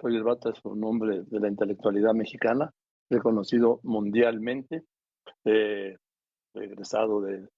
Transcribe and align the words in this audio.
Roger 0.00 0.22
Batra 0.22 0.52
es 0.52 0.64
un 0.64 0.82
hombre 0.84 1.22
de 1.26 1.40
la 1.40 1.48
intelectualidad 1.48 2.14
mexicana, 2.14 2.72
reconocido 3.10 3.80
mundialmente, 3.82 4.84
eh, 5.44 5.96
egresado 6.54 7.20
de 7.20 7.48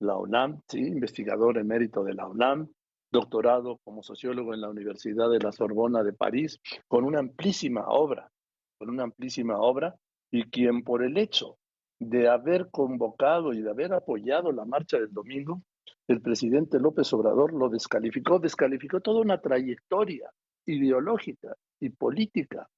la 0.00 0.16
UNAM, 0.16 0.60
¿sí? 0.68 0.78
investigador 0.78 1.58
emérito 1.58 2.04
de 2.04 2.14
la 2.14 2.26
UNAM, 2.26 2.68
doctorado 3.10 3.78
como 3.84 4.02
sociólogo 4.02 4.52
en 4.52 4.60
la 4.60 4.68
Universidad 4.68 5.30
de 5.30 5.38
la 5.38 5.52
Sorbona 5.52 6.02
de 6.02 6.12
París, 6.12 6.60
con 6.86 7.04
una 7.04 7.20
amplísima 7.20 7.86
obra, 7.88 8.30
con 8.78 8.90
una 8.90 9.04
amplísima 9.04 9.58
obra, 9.58 9.96
y 10.30 10.44
quien 10.50 10.82
por 10.82 11.02
el 11.02 11.16
hecho 11.16 11.56
de 11.98 12.28
haber 12.28 12.68
convocado 12.70 13.54
y 13.54 13.62
de 13.62 13.70
haber 13.70 13.94
apoyado 13.94 14.52
la 14.52 14.66
marcha 14.66 14.98
del 14.98 15.12
domingo, 15.12 15.62
el 16.08 16.20
presidente 16.20 16.78
López 16.78 17.10
Obrador 17.14 17.54
lo 17.54 17.68
descalificó, 17.68 18.38
descalificó 18.38 19.00
toda 19.00 19.20
una 19.20 19.40
trayectoria 19.40 20.30
ideológica 20.66 21.56
y 21.80 21.90
política, 21.90 22.68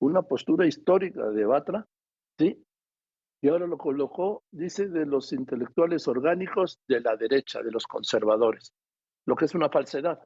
una 0.00 0.22
postura 0.22 0.66
histórica 0.66 1.30
de 1.30 1.44
Batra, 1.44 1.86
¿sí? 2.38 2.64
Y 3.40 3.48
ahora 3.48 3.66
lo 3.66 3.76
colocó, 3.76 4.42
dice, 4.50 4.88
de 4.88 5.06
los 5.06 5.32
intelectuales 5.32 6.08
orgánicos 6.08 6.78
de 6.88 7.00
la 7.00 7.16
derecha, 7.16 7.62
de 7.62 7.70
los 7.70 7.86
conservadores, 7.86 8.72
lo 9.26 9.36
que 9.36 9.44
es 9.44 9.54
una 9.54 9.68
falsedad. 9.68 10.18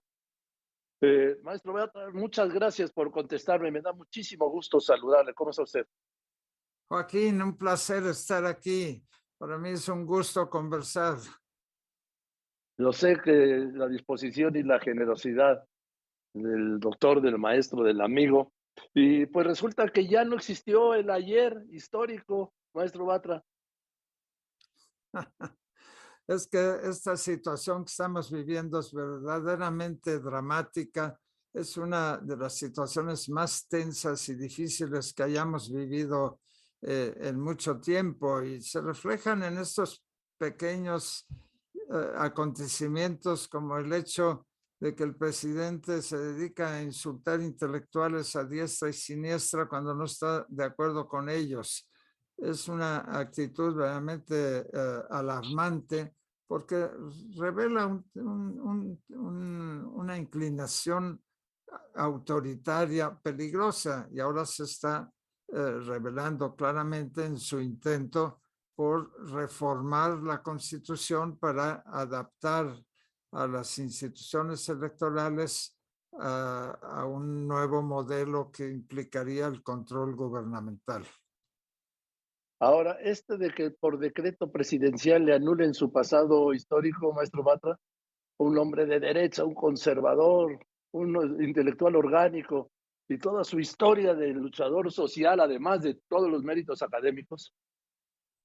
Eh, 1.01 1.39
maestro 1.43 1.73
Batra, 1.73 2.11
muchas 2.11 2.53
gracias 2.53 2.93
por 2.93 3.11
contestarme, 3.11 3.71
me 3.71 3.83
da 3.83 3.93
muchísimo 3.93 4.49
gusto 4.51 4.81
saludarle. 4.81 5.35
¿Cómo 5.35 5.51
está 5.51 5.63
usted? 5.63 5.87
Joaquín, 6.89 7.43
un 7.43 7.57
placer 7.57 8.05
estar 8.05 8.45
aquí. 8.47 9.05
Para 9.37 9.59
mí 9.59 9.71
es 9.71 9.89
un 9.89 10.07
gusto 10.07 10.49
conversar. 10.49 11.19
Yo 12.79 12.93
sé 12.93 13.21
que 13.23 13.69
la 13.73 13.89
disposición 13.89 14.57
y 14.57 14.63
la 14.63 14.81
generosidad 14.81 15.68
del 16.43 16.81
doctor, 16.81 17.21
del 17.21 17.39
maestro, 17.39 17.83
del 17.83 18.01
amigo, 18.01 18.53
y 18.95 19.27
pues 19.27 19.47
resulta 19.47 19.89
que 19.89 20.07
ya 20.07 20.25
no 20.25 20.37
existió 20.37 20.95
el 20.95 21.11
ayer 21.11 21.65
histórico, 21.71 22.55
maestro 22.75 23.07
Batra. 23.07 23.45
Es 26.29 26.47
que 26.47 26.77
esta 26.83 27.17
situación 27.17 27.87
que 27.87 27.91
estamos 27.91 28.31
viviendo 28.31 28.81
es 28.81 28.93
verdaderamente 28.93 30.19
dramática. 30.19 31.19
Es 31.55 31.79
una 31.79 32.19
de 32.19 32.37
las 32.37 32.55
situaciones 32.55 33.31
más 33.31 33.67
tensas 33.67 34.29
y 34.29 34.35
difíciles 34.35 35.15
que 35.15 35.23
hayamos 35.23 35.73
vivido 35.73 36.39
eh, 36.83 37.15
en 37.23 37.41
mucho 37.41 37.81
tiempo 37.81 38.43
y 38.43 38.61
se 38.61 38.83
reflejan 38.83 39.43
en 39.43 39.57
estos 39.57 40.05
pequeños 40.37 41.27
eh, 41.75 42.13
acontecimientos 42.19 43.49
como 43.49 43.79
el 43.79 43.91
hecho 43.95 44.48
de 44.81 44.95
que 44.95 45.03
el 45.03 45.17
presidente 45.17 46.03
se 46.03 46.17
dedica 46.17 46.75
a 46.75 46.83
insultar 46.83 47.41
intelectuales 47.41 48.37
a 48.37 48.45
diestra 48.45 48.89
y 48.89 48.93
siniestra 48.93 49.69
cuando 49.69 49.95
no 49.95 50.05
está 50.05 50.47
de 50.49 50.65
acuerdo 50.65 51.09
con 51.09 51.29
ellos. 51.29 51.91
Es 52.37 52.69
una 52.69 52.99
actitud 53.19 53.75
realmente 53.75 54.61
eh, 54.61 55.03
alarmante 55.11 56.15
porque 56.47 56.89
revela 57.37 58.01
una 58.15 60.17
inclinación 60.17 61.21
autoritaria 61.95 63.19
peligrosa 63.21 64.09
y 64.11 64.21
ahora 64.21 64.47
se 64.47 64.65
está 64.65 65.13
eh, 65.49 65.81
revelando 65.81 66.55
claramente 66.55 67.25
en 67.25 67.37
su 67.37 67.61
intento 67.61 68.41
por 68.75 69.31
reformar 69.31 70.23
la 70.23 70.43
constitución 70.43 71.39
para 71.39 71.83
adaptar 71.85 72.75
a 73.33 73.47
las 73.47 73.79
instituciones 73.79 74.69
electorales 74.69 75.77
a 76.21 77.05
un 77.07 77.47
nuevo 77.47 77.83
modelo 77.83 78.51
que 78.51 78.69
implicaría 78.69 79.47
el 79.47 79.63
control 79.63 80.17
gubernamental. 80.17 81.07
Ahora, 82.61 82.99
este 83.01 83.37
de 83.37 83.51
que 83.51 83.71
por 83.71 83.99
decreto 83.99 84.51
presidencial 84.51 85.25
le 85.25 85.35
anulen 85.35 85.75
su 85.75 85.93
pasado 85.93 86.53
histórico, 86.53 87.13
maestro 87.13 87.45
Batra, 87.45 87.79
un 88.39 88.59
hombre 88.59 88.87
de 88.87 88.99
derecha, 88.99 89.45
un 89.45 89.55
conservador, 89.55 90.59
un 90.93 91.43
intelectual 91.43 91.95
orgánico, 91.95 92.73
y 93.09 93.19
toda 93.19 93.43
su 93.43 93.59
historia 93.59 94.15
de 94.15 94.29
luchador 94.29 94.93
social, 94.93 95.41
además 95.41 95.83
de 95.83 95.95
todos 96.09 96.31
los 96.31 96.43
méritos 96.43 96.83
académicos? 96.83 97.55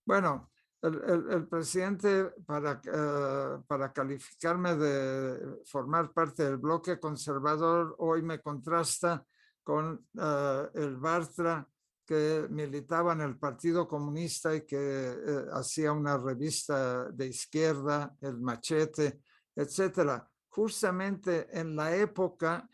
Bueno, 0.05 0.51
el, 0.83 1.47
presidente, 1.47 2.31
para, 2.45 2.81
eh, 2.85 3.63
para 3.65 3.93
calificarme 3.93 4.75
de 4.75 5.61
formar 5.65 6.11
parte 6.11 6.43
del 6.43 6.57
bloque 6.57 6.99
conservador, 6.99 7.95
hoy 7.99 8.21
me 8.21 8.41
contrasta 8.41 9.25
con 9.63 10.05
uh, 10.15 10.77
el 10.77 10.97
Bartra, 10.97 11.65
que 12.05 12.47
militaba 12.49 13.13
en 13.13 13.21
el 13.21 13.39
Partido 13.39 13.87
Comunista 13.87 14.53
y 14.53 14.65
que 14.65 14.77
eh, 14.77 15.45
hacía 15.53 15.93
una 15.93 16.17
revista 16.17 17.09
de 17.09 17.27
izquierda, 17.27 18.13
El 18.19 18.41
Machete, 18.41 19.21
etcétera. 19.55 20.29
Justamente 20.49 21.47
en 21.57 21.77
la 21.77 21.95
época 21.95 22.69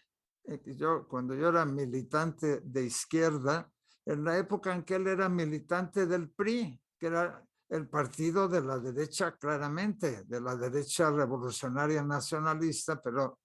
yo, 0.66 1.08
cuando 1.08 1.36
yo 1.36 1.50
era 1.50 1.66
militante 1.66 2.62
de 2.62 2.86
izquierda, 2.86 3.72
en 4.06 4.24
la 4.24 4.38
época 4.38 4.74
en 4.74 4.84
que 4.84 4.96
él 4.96 5.08
era 5.08 5.30
militante 5.30 6.08
del 6.08 6.32
PRI, 6.32 6.82
que 6.98 7.08
era 7.08 7.46
el 7.70 7.88
partido 7.88 8.48
de 8.48 8.62
la 8.62 8.80
derecha 8.80 9.38
claramente, 9.38 10.24
de 10.26 10.42
la 10.42 10.56
derecha 10.56 11.12
revolucionaria 11.12 12.04
nacionalista, 12.04 13.00
pero 13.02 13.40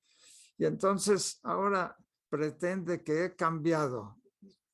y 0.57 0.65
entonces 0.67 1.41
ahora 1.43 1.97
pretende 2.29 3.03
que 3.03 3.25
he 3.25 3.37
cambiado. 3.37 4.19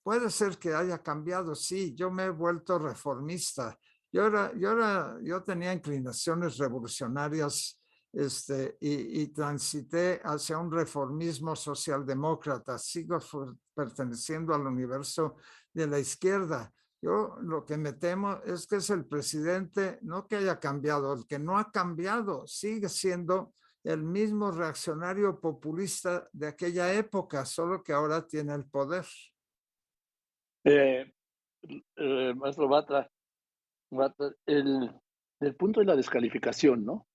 Puede 0.03 0.31
ser 0.31 0.59
que 0.59 0.75
haya 0.75 1.03
cambiado, 1.03 1.55
sí, 1.55 1.95
yo 1.95 2.11
me 2.11 2.25
he 2.25 2.31
vuelto 2.31 2.79
reformista. 2.79 3.79
Yo, 4.13 4.27
era, 4.27 4.53
yo, 4.57 4.73
era, 4.73 5.19
yo 5.23 5.43
tenía 5.43 5.73
inclinaciones 5.73 6.59
revolucionarias 6.59 7.81
este, 8.13 8.77
y, 8.81 9.29
transité 9.29 10.21
hacia 10.25 10.59
un 10.59 10.73
reformismo 10.73 11.55
socialdemócrata. 11.55 12.77
Sigo 12.79 13.19
perteneciendo 13.75 14.55
al 14.55 14.67
universo 14.67 15.37
de 15.73 15.87
la 15.87 15.99
izquierda. 15.99 16.73
Yo 17.03 17.37
lo 17.41 17.65
que 17.65 17.79
me 17.79 17.95
temo 17.95 18.41
es 18.45 18.67
que 18.67 18.77
es 18.77 18.91
el 18.91 19.07
presidente, 19.07 19.99
no 20.03 20.27
que 20.27 20.37
haya 20.37 20.61
cambiado, 20.61 21.15
el 21.15 21.27
que 21.27 21.39
no 21.39 21.59
ha 21.59 21.71
cambiado, 21.71 22.47
sigue 22.47 22.89
siendo 22.89 23.55
el 23.85 24.03
mismo 24.03 24.51
reaccionario 24.51 25.41
populista 25.41 26.29
de 26.33 26.49
aquella 26.49 26.93
época, 26.93 27.47
solo 27.47 27.83
que 27.83 27.95
ahora 27.95 28.27
tiene 28.27 28.55
el 28.55 28.67
poder. 28.67 29.07
Eh, 30.65 31.11
eh, 31.97 32.35
maestro 32.35 32.69
Batra, 32.69 33.11
el, 34.47 34.95
el 35.41 35.57
punto 35.57 35.81
de 35.81 35.87
la 35.87 35.97
descalificación, 35.97 36.85
¿no? 36.85 37.07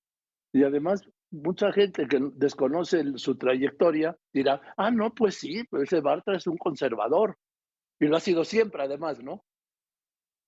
Y 0.52 0.64
además, 0.64 1.04
mucha 1.32 1.72
gente 1.72 2.08
que 2.08 2.20
desconoce 2.34 3.04
su 3.18 3.38
trayectoria 3.38 4.18
dirá, 4.34 4.62
ah, 4.78 4.90
no, 4.90 5.14
pues 5.14 5.36
sí, 5.36 5.64
ese 5.74 6.00
Bartra 6.00 6.38
es 6.38 6.48
un 6.48 6.58
conservador. 6.58 7.38
Y 8.00 8.08
lo 8.08 8.18
ha 8.18 8.20
sido 8.20 8.44
siempre, 8.44 8.82
además, 8.82 9.22
¿no? 9.22 9.44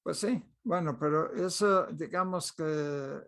Pues 0.08 0.20
sí, 0.20 0.42
bueno, 0.64 0.98
pero 0.98 1.34
eso, 1.34 1.86
digamos 1.88 2.54
que, 2.54 3.22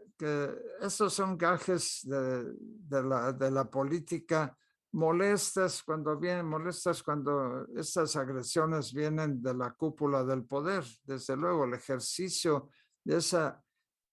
esos 0.79 1.13
son 1.13 1.38
gajes 1.38 2.07
de, 2.07 3.03
la, 3.03 3.34
de 3.34 3.51
la 3.51 3.69
política 3.69 4.57
molestas 4.94 5.84
cuando 5.84 6.18
vienen, 6.18 6.45
molestas 6.45 7.03
cuando 7.03 7.68
estas 7.75 8.16
agresiones 8.16 8.94
vienen 8.94 9.41
de 9.41 9.53
la 9.56 9.73
cúpula 9.73 10.23
del 10.23 10.45
poder. 10.45 10.85
Desde 11.03 11.35
luego, 11.35 11.66
el 11.66 11.73
ejercicio 11.73 12.69
de 13.03 13.18
esa 13.18 13.62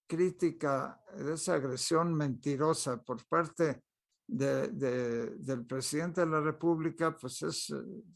crítica 0.09 1.01
de 1.17 1.35
esa 1.35 1.55
agresión 1.55 2.13
mentirosa 2.15 3.01
por 3.01 3.25
parte 3.29 3.85
de, 4.27 4.67
del 5.39 5.65
presidente 5.67 6.23
de 6.23 6.27
la 6.27 6.41
República, 6.41 7.17
pues 7.17 7.43
es, 7.43 7.73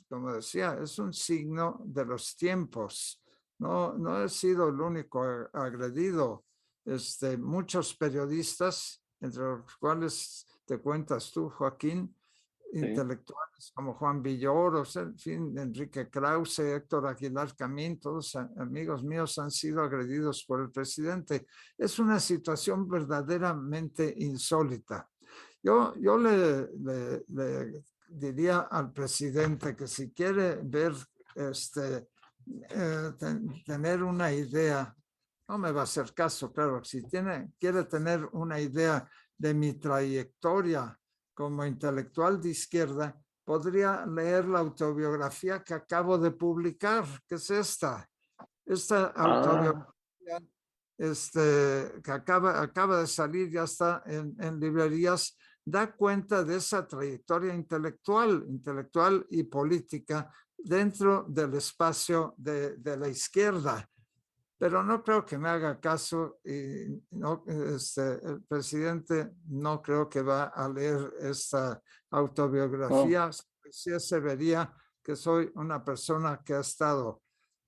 como 0.08 0.32
decía, 0.32 0.76
es 0.82 0.98
un 0.98 1.12
signo 1.12 1.80
de 1.84 2.04
los 2.04 2.34
tiempos. 2.34 3.22
No, 3.60 3.92
no 3.92 4.24
he 4.24 4.28
sido 4.28 4.68
el 4.68 4.80
único 4.80 5.22
agredido. 5.52 6.44
Este, 6.84 7.36
muchos 7.36 7.94
periodistas, 7.94 9.04
entre 9.20 9.42
los 9.42 9.76
cuales 9.76 10.46
te 10.64 10.78
cuentas 10.78 11.30
tú, 11.30 11.50
Joaquín, 11.50 12.14
intelectuales 12.72 13.72
como 13.74 13.94
Juan 13.94 14.22
Villoros, 14.22 14.96
en 14.96 15.18
fin, 15.18 15.58
Enrique 15.58 16.08
Krause, 16.08 16.60
Héctor 16.60 17.06
Aguilar 17.06 17.54
Camín, 17.54 18.00
todos 18.00 18.34
amigos 18.36 19.04
míos 19.04 19.38
han 19.38 19.50
sido 19.50 19.82
agredidos 19.82 20.44
por 20.46 20.62
el 20.62 20.70
presidente. 20.70 21.46
Es 21.76 21.98
una 21.98 22.18
situación 22.18 22.88
verdaderamente 22.88 24.14
insólita. 24.16 25.06
Yo, 25.62 25.94
yo 25.96 26.16
le, 26.16 26.68
le, 27.28 27.84
diría 28.08 28.60
al 28.60 28.90
presidente 28.92 29.76
que 29.76 29.86
si 29.86 30.12
quiere 30.12 30.60
ver, 30.62 30.94
este, 31.34 32.08
eh, 32.70 33.12
tener 33.64 34.02
una 34.02 34.32
idea, 34.32 34.94
no 35.48 35.58
me 35.58 35.72
va 35.72 35.80
a 35.80 35.84
hacer 35.84 36.12
caso, 36.14 36.52
claro, 36.52 36.82
si 36.84 37.02
tiene, 37.02 37.52
quiere 37.58 37.84
tener 37.84 38.24
una 38.32 38.60
idea 38.60 39.08
de 39.36 39.54
mi 39.54 39.74
trayectoria 39.74 40.98
como 41.34 41.64
intelectual 41.64 42.40
de 42.40 42.50
izquierda, 42.50 43.16
podría 43.44 44.04
leer 44.06 44.46
la 44.46 44.60
autobiografía 44.60 45.62
que 45.64 45.74
acabo 45.74 46.18
de 46.18 46.30
publicar, 46.30 47.04
que 47.26 47.36
es 47.36 47.50
esta. 47.50 48.08
Esta 48.64 49.12
Ah, 49.16 49.24
autobiografía 49.24 49.90
este, 50.98 52.00
que 52.04 52.12
acaba, 52.12 52.60
acaba 52.60 53.00
de 53.00 53.06
salir, 53.06 53.50
ya 53.50 53.64
está 53.64 54.02
en, 54.04 54.36
en 54.38 54.60
librerías, 54.60 55.36
da 55.64 55.92
cuenta 55.92 56.44
de 56.44 56.56
esa 56.56 56.86
trayectoria 56.86 57.54
intelectual, 57.54 58.44
intelectual 58.46 59.26
y 59.30 59.44
política 59.44 60.30
dentro 60.64 61.24
del 61.28 61.54
espacio 61.54 62.34
de, 62.36 62.76
de 62.76 62.96
la 62.96 63.08
izquierda. 63.08 63.88
Pero 64.58 64.82
no 64.82 65.02
creo 65.02 65.24
que 65.24 65.38
me 65.38 65.48
haga 65.48 65.80
caso 65.80 66.38
y 66.44 67.02
no, 67.12 67.44
este, 67.46 68.24
el 68.26 68.42
presidente 68.42 69.32
no 69.46 69.80
creo 69.80 70.08
que 70.08 70.20
va 70.20 70.44
a 70.44 70.68
leer 70.68 71.14
esta 71.20 71.82
autobiografía. 72.10 73.30
Sí 73.70 73.98
se 73.98 74.20
vería 74.20 74.70
que 75.02 75.16
soy 75.16 75.50
una 75.54 75.82
persona 75.82 76.42
que 76.44 76.54
ha 76.54 76.60
estado 76.60 77.22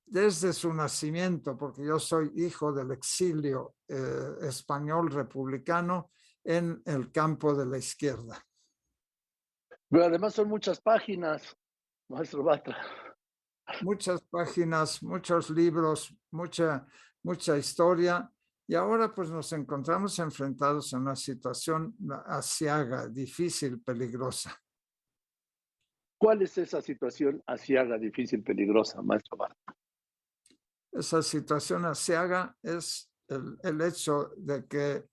desde 0.04 0.52
su 0.52 0.74
nacimiento, 0.74 1.56
porque 1.56 1.82
yo 1.82 1.98
soy 1.98 2.30
hijo 2.36 2.72
del 2.72 2.90
exilio 2.90 3.76
eh, 3.88 4.36
español 4.42 5.10
republicano 5.10 6.10
en 6.44 6.82
el 6.84 7.10
campo 7.10 7.54
de 7.54 7.64
la 7.64 7.78
izquierda. 7.78 8.44
Pero 9.88 10.04
además 10.04 10.34
son 10.34 10.48
muchas 10.48 10.80
páginas, 10.80 11.56
maestro 12.12 12.42
Batra. 12.42 12.76
Muchas 13.80 14.22
páginas, 14.22 15.02
muchos 15.02 15.50
libros, 15.50 16.14
mucha, 16.30 16.86
mucha 17.22 17.56
historia. 17.56 18.30
Y 18.68 18.74
ahora 18.74 19.12
pues 19.14 19.30
nos 19.30 19.52
encontramos 19.52 20.18
enfrentados 20.18 20.92
a 20.92 20.98
una 20.98 21.16
situación 21.16 21.96
asiaga, 22.26 23.08
difícil, 23.08 23.80
peligrosa. 23.80 24.54
¿Cuál 26.18 26.42
es 26.42 26.56
esa 26.58 26.80
situación 26.80 27.42
asiaga, 27.46 27.98
difícil, 27.98 28.42
peligrosa, 28.42 29.02
maestro 29.02 29.38
Batra? 29.38 29.76
Esa 30.92 31.22
situación 31.22 31.84
asiaga 31.86 32.54
es 32.62 33.10
el, 33.28 33.58
el 33.62 33.80
hecho 33.80 34.30
de 34.36 34.66
que 34.66 35.04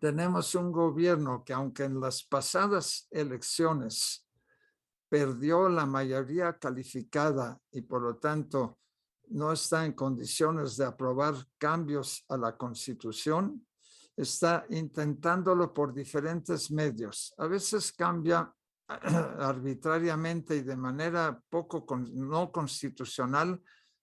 tenemos 0.00 0.54
un 0.54 0.72
gobierno 0.72 1.44
que 1.44 1.52
aunque 1.52 1.84
en 1.84 2.00
las 2.00 2.24
pasadas 2.24 3.06
elecciones 3.10 4.27
perdió 5.08 5.68
la 5.68 5.86
mayoría 5.86 6.58
calificada 6.58 7.58
y 7.72 7.82
por 7.82 8.02
lo 8.02 8.16
tanto 8.16 8.78
no 9.30 9.52
está 9.52 9.84
en 9.84 9.92
condiciones 9.92 10.76
de 10.76 10.86
aprobar 10.86 11.34
cambios 11.58 12.24
a 12.28 12.36
la 12.36 12.56
constitución, 12.56 13.66
está 14.16 14.66
intentándolo 14.70 15.72
por 15.72 15.92
diferentes 15.92 16.70
medios. 16.70 17.34
A 17.38 17.46
veces 17.46 17.92
cambia 17.92 18.52
arbitrariamente 18.88 20.56
y 20.56 20.62
de 20.62 20.76
manera 20.76 21.40
poco 21.48 21.84
no 22.12 22.50
constitucional 22.50 23.62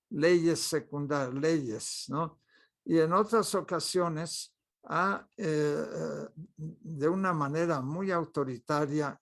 leyes 0.09 0.59
secundarias, 0.59 1.33
leyes, 1.33 2.05
¿no? 2.09 2.39
Y 2.85 2.99
en 2.99 3.13
otras 3.13 3.55
ocasiones 3.55 4.55
ha, 4.83 5.27
eh, 5.35 6.27
de 6.55 7.09
una 7.09 7.33
manera 7.33 7.81
muy 7.81 8.11
autoritaria 8.11 9.19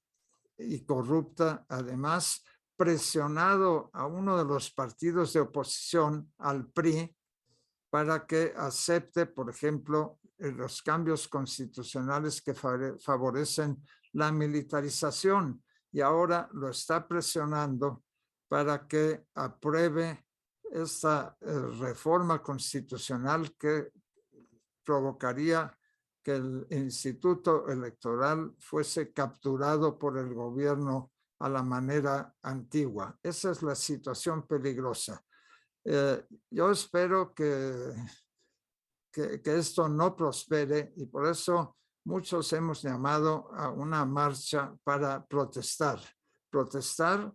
y 0.58 0.86
corrupta, 0.86 1.66
además, 1.70 2.44
presionado 2.76 3.90
a 3.94 4.06
uno 4.06 4.38
de 4.38 4.46
los 4.46 4.72
partidos 4.72 5.34
de 5.34 5.42
oposición, 5.42 6.32
al 6.38 6.68
PRI, 6.68 7.16
para 7.90 8.26
que 8.26 8.54
acepte, 8.58 9.26
por 9.26 9.50
ejemplo, 9.50 10.20
los 10.38 10.82
cambios 10.82 11.28
constitucionales 11.28 12.42
que 12.42 12.54
favorecen 12.54 13.82
la 14.14 14.32
militarización 14.32 15.64
y 15.92 16.02
ahora 16.02 16.50
lo 16.54 16.70
está 16.70 17.08
presionando 17.08 18.04
para 18.48 18.88
que 18.88 19.28
apruebe 19.36 20.26
esta 20.72 21.38
eh, 21.40 21.52
reforma 21.80 22.42
constitucional 22.42 23.56
que 23.58 23.92
provocaría 24.84 25.72
que 26.24 26.36
el 26.36 26.66
instituto 26.70 27.68
electoral 27.68 28.56
fuese 28.58 29.12
capturado 29.12 30.00
por 30.00 30.18
el 30.18 30.34
gobierno 30.34 31.12
a 31.40 31.50
la 31.50 31.62
manera 31.62 32.34
antigua. 32.42 33.20
Esa 33.22 33.52
es 33.52 33.62
la 33.62 33.76
situación 33.76 34.48
peligrosa. 34.48 35.24
Eh, 35.84 36.26
yo 36.50 36.72
espero 36.72 37.34
que, 37.34 37.94
que, 39.12 39.42
que, 39.42 39.58
esto 39.58 39.90
no 39.90 40.16
prospere 40.16 40.94
y 40.96 41.06
por 41.06 41.28
eso 41.28 41.76
muchos 42.06 42.54
hemos 42.54 42.82
llamado 42.82 43.50
a 43.54 43.70
una 43.70 44.06
marcha 44.06 44.74
para 44.86 45.26
protestar. 45.26 46.00
Protestar 46.50 47.34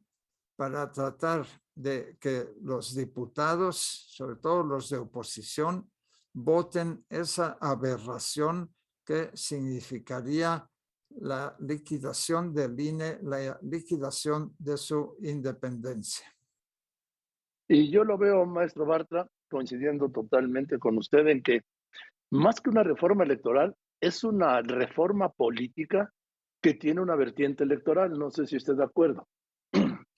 para 0.57 0.91
tratar 0.91 1.47
de 1.75 2.17
que 2.19 2.55
los 2.63 2.95
diputados, 2.95 3.77
sobre 4.09 4.37
todo 4.37 4.63
los 4.63 4.89
de 4.89 4.97
oposición, 4.97 5.91
voten 6.33 7.05
esa 7.09 7.59
aberración 7.61 8.75
que 9.09 9.31
significaría 9.33 10.69
la 11.21 11.57
liquidación 11.61 12.53
del 12.53 12.79
INE, 12.79 13.19
la 13.23 13.59
liquidación 13.63 14.55
de 14.59 14.77
su 14.77 15.17
independencia. 15.23 16.27
Y 17.67 17.91
yo 17.91 18.05
lo 18.05 18.19
veo, 18.19 18.45
maestro 18.45 18.85
Bartra, 18.85 19.27
coincidiendo 19.49 20.11
totalmente 20.11 20.79
con 20.79 20.99
usted 20.99 21.27
en 21.27 21.43
que 21.43 21.63
más 22.33 22.61
que 22.61 22.69
una 22.69 22.83
reforma 22.83 23.25
electoral, 23.25 23.75
es 23.99 24.25
una 24.25 24.61
reforma 24.61 25.31
política 25.31 26.13
que 26.63 26.75
tiene 26.75 27.01
una 27.01 27.17
vertiente 27.17 27.65
electoral. 27.65 28.19
No 28.19 28.31
sé 28.31 28.47
si 28.47 28.59
usted 28.59 28.75
de 28.75 28.85
acuerdo. 28.85 29.27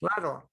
Claro, 0.01 0.49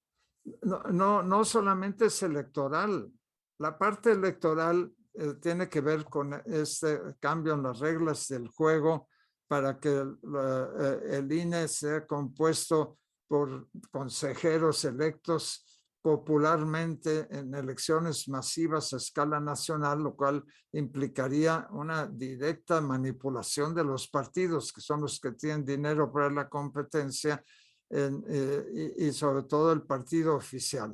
no, 0.61 0.83
no, 0.83 1.23
no 1.23 1.43
solamente 1.43 2.05
es 2.05 2.23
electoral. 2.23 3.11
La 3.59 3.77
parte 3.77 4.13
electoral 4.13 4.93
eh, 5.19 5.33
tiene 5.41 5.67
que 5.67 5.81
ver 5.81 6.05
con 6.05 6.33
este 6.45 6.97
cambio 7.19 7.53
en 7.53 7.63
las 7.63 7.79
reglas 7.79 8.29
del 8.29 8.47
juego 8.47 9.09
para 9.49 9.77
que 9.77 9.89
el, 9.89 10.17
eh, 10.31 11.41
INE 11.41 11.67
sea 11.67 12.07
compuesto 12.07 12.99
por 13.27 13.67
consejeros 13.91 14.85
electos 14.85 15.65
popularmente 16.01 17.27
en 17.31 17.53
elecciones 17.53 18.29
masivas 18.29 18.93
a 18.93 18.97
escala 18.97 19.41
nacional, 19.41 19.99
lo 19.99 20.15
cual 20.15 20.41
implicaría 20.71 21.67
una 21.71 22.07
directa 22.07 22.79
manipulación 22.79 23.75
de 23.75 23.83
los 23.83 24.07
partidos, 24.07 24.71
que 24.71 24.79
son 24.79 25.01
los 25.01 25.19
que 25.19 25.33
tienen 25.33 25.65
dinero 25.65 26.09
para 26.09 26.29
la 26.29 26.47
competencia, 26.47 27.43
en, 27.89 28.23
eh, 28.29 28.93
y 28.97 29.11
sobre 29.11 29.43
todo 29.43 29.73
el 29.73 29.81
partido 29.81 30.35
oficial 30.35 30.93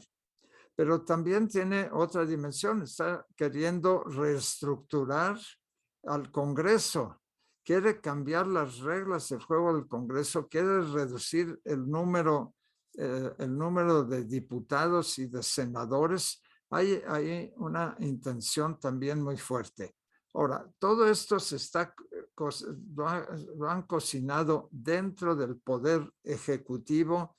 pero 0.76 1.04
también 1.04 1.48
tiene 1.48 1.90
otra 1.92 2.26
dimensión, 2.26 2.84
está 2.84 3.26
queriendo 3.36 4.04
reestructurar 4.04 5.40
al 6.04 6.32
Congreso, 6.32 7.22
quiere 7.64 8.02
cambiar 8.02 8.46
las 8.46 8.80
reglas 8.80 9.30
del 9.30 9.42
juego 9.42 9.74
del 9.74 9.88
Congreso, 9.88 10.48
quiere 10.48 10.82
reducir 10.82 11.60
el 11.64 11.90
número, 11.90 12.54
eh, 12.94 13.34
el 13.40 13.58
número 13.58 14.04
de 14.04 14.26
diputados 14.26 15.18
y 15.18 15.28
de 15.28 15.42
senadores. 15.42 16.44
Hay, 16.70 17.02
hay 17.08 17.54
una 17.58 17.96
intención 18.00 18.78
también 18.80 19.22
muy 19.22 19.38
fuerte. 19.38 19.96
Ahora, 20.34 20.70
todo 20.78 21.08
esto 21.08 21.40
se 21.40 21.56
está, 21.56 21.96
lo, 22.96 23.08
ha, 23.08 23.26
lo 23.56 23.70
han 23.70 23.84
cocinado 23.84 24.68
dentro 24.70 25.36
del 25.36 25.58
poder 25.58 26.12
ejecutivo 26.22 27.38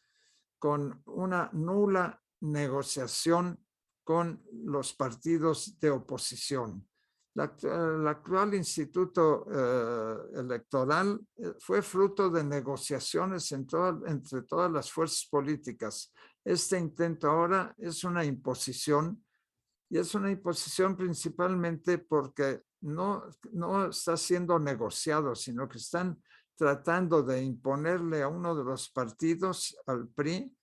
con 0.58 1.02
una 1.04 1.50
nula 1.52 2.18
negociación 2.40 3.58
con 4.04 4.42
los 4.52 4.92
partidos 4.94 5.78
de 5.80 5.90
oposición. 5.90 6.86
La, 7.34 7.54
el 7.62 8.06
actual 8.06 8.54
instituto 8.54 9.46
eh, 9.50 10.40
electoral 10.40 11.20
eh, 11.36 11.52
fue 11.58 11.82
fruto 11.82 12.30
de 12.30 12.42
negociaciones 12.42 13.52
entre 13.52 14.42
todas 14.42 14.72
las 14.72 14.90
fuerzas 14.90 15.26
políticas. 15.30 16.12
Este 16.42 16.78
intento 16.78 17.28
ahora 17.28 17.74
es 17.76 18.04
una 18.04 18.24
imposición 18.24 19.22
y 19.90 19.98
es 19.98 20.14
una 20.14 20.30
imposición 20.30 20.96
principalmente 20.96 21.98
porque 21.98 22.62
no, 22.80 23.24
no 23.52 23.86
está 23.86 24.16
siendo 24.16 24.58
negociado, 24.58 25.34
sino 25.34 25.68
que 25.68 25.78
están 25.78 26.22
tratando 26.56 27.22
de 27.22 27.42
imponerle 27.42 28.22
a 28.22 28.28
uno 28.28 28.54
de 28.54 28.64
los 28.64 28.88
partidos, 28.88 29.76
al 29.86 30.08
PRI, 30.08 30.55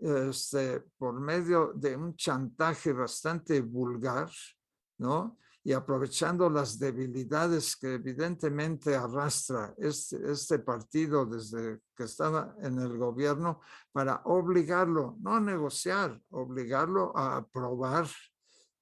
este, 0.00 0.80
por 0.96 1.18
medio 1.20 1.72
de 1.74 1.96
un 1.96 2.14
chantaje 2.16 2.92
bastante 2.92 3.60
vulgar, 3.60 4.30
¿no? 4.98 5.38
Y 5.64 5.72
aprovechando 5.72 6.48
las 6.48 6.78
debilidades 6.78 7.76
que 7.76 7.94
evidentemente 7.94 8.94
arrastra 8.94 9.74
este, 9.76 10.30
este 10.30 10.60
partido 10.60 11.26
desde 11.26 11.80
que 11.94 12.04
estaba 12.04 12.54
en 12.62 12.78
el 12.78 12.96
gobierno 12.96 13.60
para 13.92 14.22
obligarlo, 14.24 15.16
no 15.20 15.34
a 15.34 15.40
negociar, 15.40 16.18
obligarlo 16.30 17.14
a 17.16 17.38
aprobar 17.38 18.08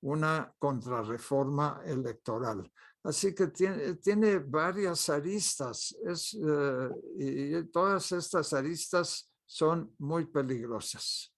una 0.03 0.55
contrarreforma 0.59 1.81
electoral. 1.85 2.71
Así 3.03 3.35
que 3.35 3.49
tiene, 3.49 3.95
tiene 3.95 4.39
varias 4.39 5.09
aristas 5.09 5.97
es, 6.05 6.35
uh, 6.35 6.93
y 7.19 7.65
todas 7.71 8.13
estas 8.13 8.53
aristas 8.53 9.33
son 9.47 9.95
muy 9.99 10.27
peligrosas. 10.27 11.33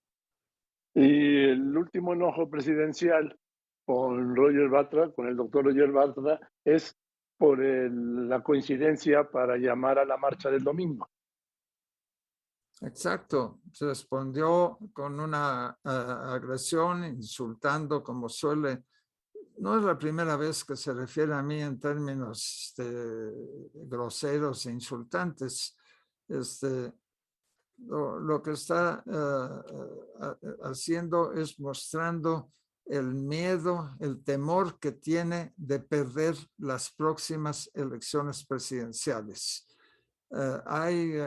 Y 0.94 1.44
el 1.44 1.76
último 1.76 2.14
enojo 2.14 2.50
presidencial 2.50 3.38
con 3.84 4.34
Roger 4.34 4.68
Batra, 4.68 5.12
con 5.12 5.28
el 5.28 5.36
doctor 5.36 5.66
Roger 5.66 5.92
Batra, 5.92 6.40
es 6.64 6.98
por 7.36 7.58
la 7.60 8.42
coincidencia 8.42 9.30
para 9.30 9.56
llamar 9.56 9.98
a 9.98 10.04
la 10.04 10.16
marcha 10.16 10.50
del 10.50 10.64
domingo. 10.64 11.08
Exacto, 12.80 13.60
se 13.72 13.86
respondió 13.86 14.78
con 14.92 15.18
una 15.18 15.78
agresión, 15.82 17.04
insultando 17.04 18.02
como 18.02 18.28
suele. 18.28 18.84
No 19.58 19.76
es 19.76 19.84
la 19.84 19.98
primera 19.98 20.36
vez 20.36 20.64
que 20.64 20.76
se 20.76 20.92
refiere 20.92 21.34
a 21.34 21.42
mí 21.42 21.60
en 21.60 21.80
términos 21.80 22.68
este, 22.68 22.84
groseros 23.74 24.66
e 24.66 24.72
insultantes. 24.72 25.76
Este, 26.28 26.92
lo, 27.86 28.42
que 28.42 28.52
está 28.52 29.02
eh, 29.06 30.34
eh, 30.42 30.56
haciendo 30.62 31.32
es 31.32 31.58
mostrando 31.60 32.50
el 32.86 33.14
miedo, 33.14 33.96
el 34.00 34.22
temor 34.24 34.78
que 34.78 34.92
tiene 34.92 35.52
de 35.56 35.78
perder 35.78 36.34
las 36.58 36.90
próximas 36.90 37.70
elecciones 37.74 38.44
presidenciales. 38.44 39.66
Hay 40.66 41.18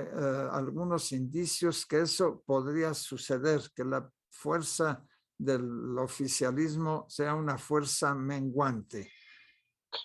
algunos 0.51 1.11
indicios 1.11 1.87
que 1.87 2.01
eso 2.01 2.43
podría 2.45 2.93
suceder, 2.93 3.61
que 3.75 3.83
la 3.83 4.07
fuerza 4.29 5.03
del 5.37 5.97
oficialismo 5.97 7.05
sea 7.09 7.33
una 7.33 7.57
fuerza 7.57 8.13
menguante. 8.13 9.11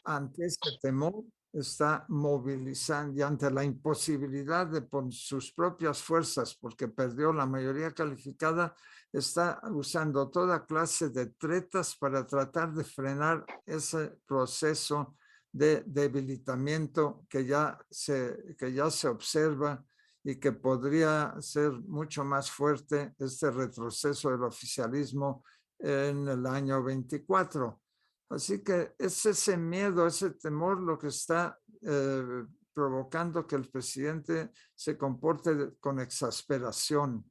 Ante 0.04 0.46
este 0.46 0.70
temor, 0.80 1.24
está 1.58 2.04
movilizando 2.08 3.18
y 3.18 3.22
ante 3.22 3.50
la 3.50 3.64
imposibilidad 3.64 4.66
de 4.66 4.82
por 4.82 5.10
sus 5.12 5.52
propias 5.52 6.02
fuerzas, 6.02 6.54
porque 6.54 6.88
perdió 6.88 7.32
la 7.32 7.46
mayoría 7.46 7.92
calificada, 7.92 8.74
está 9.12 9.60
usando 9.72 10.28
toda 10.30 10.66
clase 10.66 11.08
de 11.08 11.26
tretas 11.26 11.96
para 11.96 12.26
tratar 12.26 12.74
de 12.74 12.84
frenar 12.84 13.44
ese 13.64 14.18
proceso 14.26 15.16
de 15.50 15.82
debilitamiento 15.86 17.24
que 17.28 17.46
ya 17.46 17.78
se, 17.90 18.54
que 18.58 18.72
ya 18.72 18.90
se 18.90 19.08
observa 19.08 19.82
y 20.22 20.36
que 20.36 20.52
podría 20.52 21.34
ser 21.40 21.72
mucho 21.72 22.24
más 22.24 22.50
fuerte 22.50 23.14
este 23.18 23.50
retroceso 23.50 24.30
del 24.30 24.42
oficialismo 24.42 25.42
en 25.78 26.28
el 26.28 26.44
año 26.46 26.82
24. 26.82 27.80
Así 28.28 28.62
que 28.62 28.92
es 28.98 29.24
ese 29.26 29.56
miedo, 29.56 30.06
ese 30.06 30.30
temor 30.30 30.80
lo 30.80 30.98
que 30.98 31.08
está 31.08 31.58
eh, 31.82 32.44
provocando 32.72 33.46
que 33.46 33.56
el 33.56 33.68
presidente 33.68 34.50
se 34.74 34.98
comporte 34.98 35.76
con 35.78 36.00
exasperación, 36.00 37.24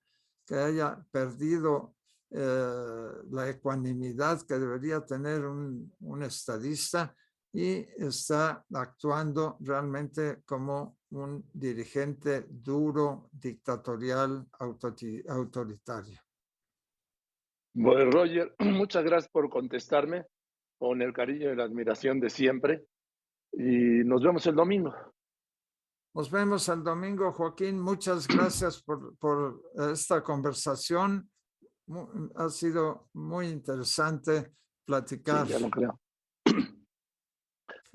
que 0.45 0.55
haya 0.55 1.05
perdido 1.11 1.95
eh, 2.31 3.09
la 3.29 3.49
ecuanimidad 3.49 4.41
que 4.41 4.55
debería 4.55 5.05
tener 5.05 5.45
un, 5.45 5.93
un 5.99 6.23
estadista 6.23 7.13
y 7.53 7.87
está 7.97 8.65
actuando 8.73 9.57
realmente 9.61 10.41
como 10.45 10.97
un 11.11 11.49
dirigente 11.53 12.45
duro, 12.49 13.29
dictatorial, 13.31 14.45
autoritario. 14.59 16.19
Bueno, 17.73 18.11
Roger, 18.11 18.55
muchas 18.59 19.03
gracias 19.03 19.31
por 19.31 19.49
contestarme 19.49 20.25
con 20.85 21.01
el 21.01 21.13
cariño 21.13 21.51
y 21.51 21.55
la 21.55 21.63
admiración 21.63 22.19
de 22.19 22.29
siempre. 22.29 22.85
Y 23.53 24.03
nos 24.05 24.21
vemos 24.21 24.45
el 24.45 24.53
domingo. 24.53 24.93
Nos 26.13 26.29
vemos 26.29 26.69
el 26.69 26.83
domingo, 26.83 27.31
Joaquín. 27.31 27.79
Muchas 27.79 28.27
gracias 28.27 28.83
por, 28.83 29.17
por 29.17 29.63
esta 29.91 30.21
conversación. 30.21 31.27
Ha 32.35 32.49
sido 32.49 33.09
muy 33.13 33.47
interesante 33.47 34.51
platicar. 34.85 35.47
ya 35.47 35.59
lo 35.59 35.69
creo. 35.69 35.99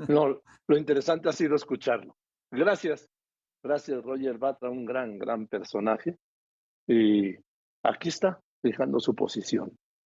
No, 0.09 0.41
lo 0.67 0.79
interesante 0.79 1.29
ha 1.29 1.33
sido 1.33 1.55
escucharlo. 1.55 2.17
Gracias. 2.51 3.07
Gracias, 3.63 4.03
Roger 4.03 4.39
Batra, 4.39 4.71
un 4.71 4.87
gran, 4.87 5.19
gran 5.19 5.47
personaje. 5.47 6.17
Y 6.87 7.35
aquí 7.83 8.09
está, 8.09 8.41
fijando 8.63 8.99
su 8.99 9.15
posición. 9.15 9.79